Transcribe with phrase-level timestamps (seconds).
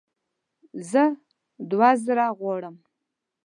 [0.91, 1.03] زه
[1.69, 2.75] دوه زره غواړم